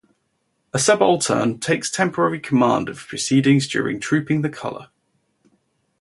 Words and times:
A 0.73 0.79
subaltern 0.79 1.59
takes 1.59 1.91
temporary 1.91 2.39
command 2.39 2.89
of 2.89 3.05
proceedings 3.07 3.67
during 3.67 3.99
Trooping 3.99 4.41
the 4.41 4.49
Colour. 4.49 4.89